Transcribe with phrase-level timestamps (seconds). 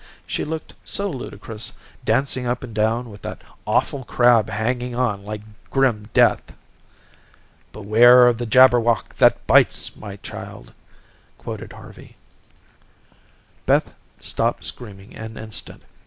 [0.25, 5.41] She looked so ludicrous, dancing up and down with that awful crab hanging on like
[5.69, 6.53] grim death.
[7.71, 10.73] "'Beware of the Jabberwock that bites, my child,'"
[11.37, 12.15] quoted Harvey.
[13.67, 15.83] Beth stopped screaming an instant.